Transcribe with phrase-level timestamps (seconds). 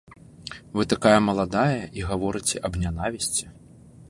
[0.79, 3.45] Вы такая маладая і гаворыце аб нянавісці?